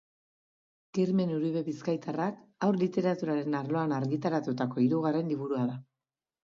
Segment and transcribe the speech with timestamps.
[0.97, 5.81] Kirmen Uribe bizkaitarrak haur literaturaren arloan argitaratutako hirugarren liburua da.